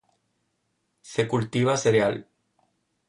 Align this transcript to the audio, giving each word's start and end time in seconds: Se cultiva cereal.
Se 1.11 1.27
cultiva 1.27 1.77
cereal. 1.77 2.25